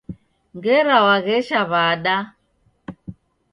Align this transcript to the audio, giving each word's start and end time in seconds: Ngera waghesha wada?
Ngera 0.55 0.95
waghesha 1.05 1.59
wada? 1.71 2.15